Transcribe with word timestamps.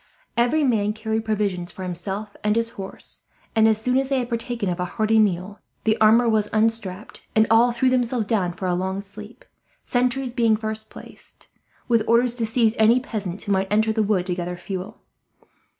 Every 0.35 0.63
man 0.63 0.93
carried 0.93 1.25
provisions 1.25 1.71
for 1.71 1.83
himself 1.83 2.35
and 2.43 2.55
his 2.55 2.71
horse 2.71 3.25
and, 3.55 3.67
as 3.67 3.79
soon 3.79 3.99
as 3.99 4.09
they 4.09 4.17
had 4.17 4.29
partaken 4.29 4.67
of 4.67 4.79
a 4.79 4.85
hearty 4.97 5.19
meal, 5.19 5.59
the 5.83 5.95
armour 6.01 6.27
was 6.27 6.49
unstrapped, 6.51 7.21
and 7.35 7.45
all 7.51 7.71
threw 7.71 7.87
themselves 7.91 8.25
down 8.25 8.53
for 8.53 8.65
a 8.65 8.73
long 8.73 9.01
sleep; 9.03 9.45
sentries 9.83 10.33
being 10.33 10.55
first 10.57 10.89
placed, 10.89 11.49
with 11.87 12.01
orders 12.07 12.33
to 12.33 12.47
seize 12.47 12.73
any 12.79 12.99
peasants 12.99 13.43
who 13.43 13.51
might 13.51 13.71
enter 13.71 13.93
the 13.93 14.01
wood 14.01 14.25
to 14.25 14.33
gather 14.33 14.57
fuel. 14.57 15.01